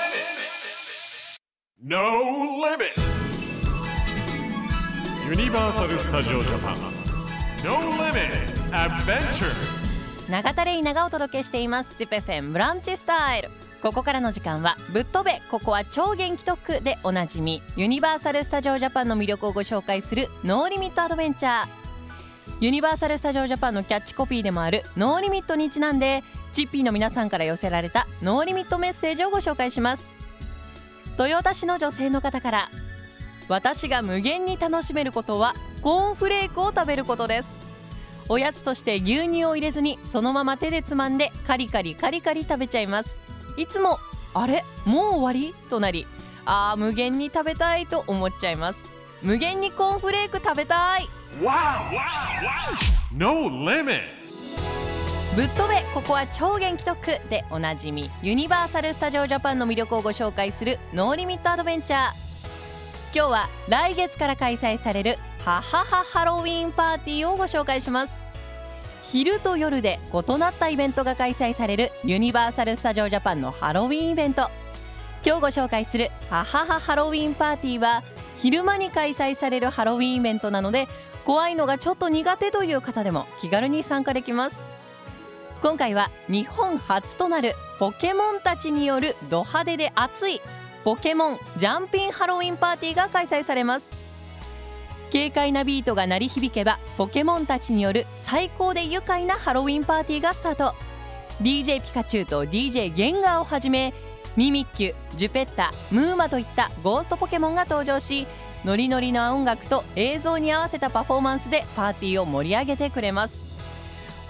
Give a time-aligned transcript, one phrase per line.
[1.82, 2.22] No
[2.62, 2.96] limit.
[5.28, 6.78] Universal Studio Japan.
[7.62, 8.32] No limit.
[8.72, 9.52] Adventure.
[10.30, 13.50] 長田レイナがお届けしています ZIPFM ブランチスタイル
[13.82, 21.83] ここからの時間はぶっ飛べここは超元気特区でおなじみユニバーサル・スタジオ・ジャパンの魅力をご紹介するノーリミット・アドベンチャー
[22.60, 26.22] ユニバーサル・スタジオ・ジャパンのキャッチコピーでもあるノーリミットにちなんで
[26.52, 30.06] チッピーの皆さんから寄せられたノーリミットメッセージをご紹介します。
[31.18, 32.70] 豊田市の女性の方から
[33.48, 37.48] 私が無限に楽しめることはコーンフレークを食べることです。
[38.28, 43.16] おやつとして牛乳を入れずにそのまま手でつまんでカリカリカリカリ食べちゃいます。
[43.56, 43.98] いつも
[44.32, 44.64] あれ？
[44.86, 45.54] もう終わり？
[45.68, 46.06] となり
[46.46, 48.93] あー無限に食べたいと思っちゃいます。
[49.24, 51.08] 無限にコーンフレーク食べたい。
[53.10, 54.02] No limit.
[55.34, 62.10] ぶっ飛べここは超元気特区でおなじみユニバーサル・スタジオ・ジャパンの魅力をご紹介するノーリミット・アドベンチャー
[63.14, 68.12] 今日は来月から開催されるハハハハロウィンパーティーをご紹介します。
[69.02, 74.50] 昼と夜で異なったイベントが開催されるユニバーサル・スタジオ・ジャパンのハロウィンイベント。
[75.24, 78.02] 今日ご紹介するハハハハロウィンパーティーは
[78.44, 80.86] 昼間に開催されるハロウィンイベントなので
[81.24, 84.62] 怖いのがちょっと苦手という方でも気軽に参加できます。
[85.62, 90.42] 今回は日本初となるポケモンたちによるド派手で熱い
[90.84, 93.88] ポケモンジャンピンハロウィンパーティーが開催されます。
[95.10, 100.74] 軽快なビートが鳴り響けばポケモンたちによる最高で愉快なハロウィンパーティーがスタート。
[101.40, 103.94] DJ ピカチュウと DJ ゲンガーをはじめ
[104.36, 108.26] ミミッキュ、ジュペッタ、ムーマといったゴーストポケモンが登場し
[108.64, 113.44] ノリノリの音楽と映像に合わせたパフォーマンスでパーティーを盛り上げてくれます。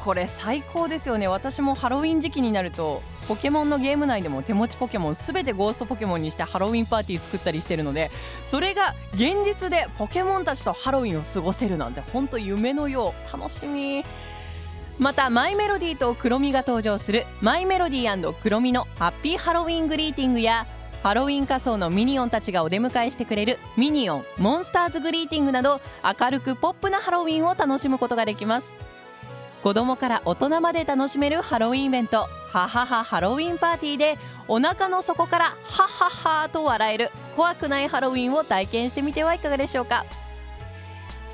[0.05, 1.28] これ最高ですよね。
[1.28, 8.11] 私もハロウィン時期になるとポケモンのゲーム内でも手持ちポケモンすべてゴーストポケモンにしてハロウィンパーティー作ったりしてるので
[8.46, 13.39] それが現実でポケモンたちとハロウィンを過ごせるなんて本当夢のよう。
[13.39, 14.05] 楽しみ。
[14.98, 20.66] またマイメロディーとクロミが登場するマイメロディークロミのハッピーハロウィングリーティングや
[21.02, 25.80] ハロウィン仮装のミニオンたちがお出迎えしてくれるミニオンモンスターズグリーティングなど
[26.18, 28.70] 明るくポップなハロウィンを楽しむことができます。
[29.62, 36.08] 子供から大人まで楽しめるハロウィンイベントハハハハロウィンパーティーでお腹の底からハッハッ
[36.42, 40.04] ハと笑える怖くないハロウィンを体験してみてはいかがでしょうか。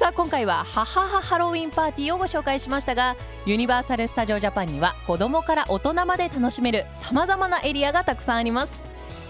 [0.00, 8.82] さあ今回はハハハハロウィンパーティーをご紹介しましたがユニバーサル・スタジオ・ジャパンには子供から大人まで楽しめるさまざまなエリアがたくさんあります。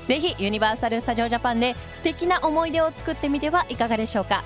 [0.07, 4.45] ぜひユニバーサル・スタジオ・ジャパンで素敵な思い出を作ってみてはいかがでしょうか。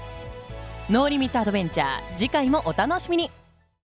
[0.88, 3.30] ノーリミットアドベンチャー次回もお楽しみに。